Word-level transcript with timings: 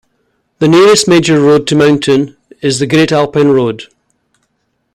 The 0.57 0.67
nearest 0.67 1.07
major 1.07 1.39
road 1.39 1.67
to 1.67 1.75
mountain 1.75 2.35
is 2.61 2.79
the 2.79 2.87
Great 2.87 3.11
Alpine 3.11 3.49
Road. 3.49 3.83